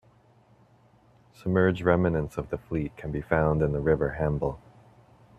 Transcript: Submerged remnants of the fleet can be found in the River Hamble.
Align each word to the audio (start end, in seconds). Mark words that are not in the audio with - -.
Submerged 1.31 1.83
remnants 1.83 2.35
of 2.35 2.49
the 2.49 2.57
fleet 2.57 2.97
can 2.97 3.11
be 3.11 3.21
found 3.21 3.61
in 3.61 3.71
the 3.71 3.79
River 3.79 4.13
Hamble. 4.13 4.59